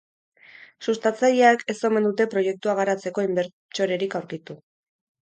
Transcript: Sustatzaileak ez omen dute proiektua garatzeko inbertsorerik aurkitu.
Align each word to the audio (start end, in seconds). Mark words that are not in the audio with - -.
Sustatzaileak 0.85 1.61
ez 1.73 1.75
omen 1.89 2.07
dute 2.07 2.27
proiektua 2.31 2.75
garatzeko 2.79 3.27
inbertsorerik 3.27 4.17
aurkitu. 4.23 4.57